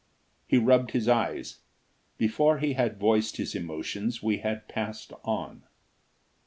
He 0.47 0.57
rubbed 0.57 0.93
his 0.93 1.07
eyes. 1.07 1.59
Before 2.17 2.57
he 2.57 2.73
had 2.73 2.97
voiced 2.99 3.37
his 3.37 3.53
emotions 3.53 4.23
we 4.23 4.39
had 4.39 4.67
passed 4.67 5.13
on. 5.23 5.61